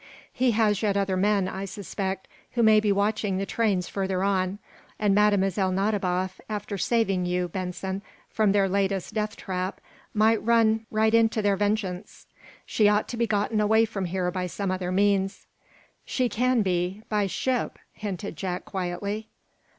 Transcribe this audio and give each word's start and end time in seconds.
He 0.33 0.53
has 0.53 0.81
yet 0.81 0.97
other 0.97 1.15
men, 1.15 1.47
I 1.47 1.65
suspect, 1.65 2.27
who 2.53 2.63
may 2.63 2.79
be 2.79 2.91
watching 2.91 3.37
the 3.37 3.45
trains 3.45 3.87
further 3.87 4.23
on, 4.23 4.57
and 4.97 5.13
Mlle. 5.13 5.29
Nadiboff, 5.71 6.39
after 6.49 6.75
saving 6.75 7.27
you, 7.27 7.47
Benson, 7.47 8.01
from 8.27 8.51
their 8.51 8.67
latest 8.67 9.13
death 9.13 9.35
trap, 9.35 9.79
might 10.11 10.43
run 10.43 10.87
right 10.89 11.13
into 11.13 11.43
their 11.43 11.55
vengeance. 11.55 12.25
She 12.65 12.89
ought 12.89 13.07
to 13.09 13.17
be 13.17 13.27
gotten 13.27 13.61
away 13.61 13.85
from 13.85 14.05
here 14.05 14.31
by 14.31 14.47
some 14.47 14.71
other 14.71 14.91
means." 14.91 15.45
"She 16.03 16.29
can 16.29 16.63
be 16.63 17.03
by 17.07 17.27
ship," 17.27 17.77
hinted 17.93 18.35
Jack, 18.35 18.65
quietly. 18.65 19.27